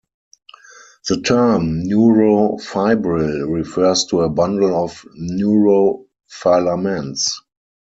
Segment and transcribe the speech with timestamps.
[1.07, 7.33] The term neurofibril refers to a bundle of neurofilaments.